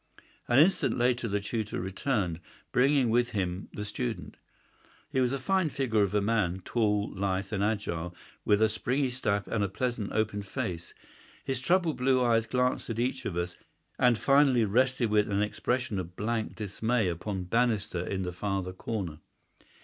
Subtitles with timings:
[0.47, 2.39] An instant later the tutor returned,
[2.71, 4.35] bringing with him the student.
[5.11, 9.11] He was a fine figure of a man, tall, lithe, and agile, with a springy
[9.11, 10.95] step and a pleasant, open face.
[11.45, 13.55] His troubled blue eyes glanced at each of us,
[13.99, 19.19] and finally rested with an expression of blank dismay upon Bannister in the farther corner.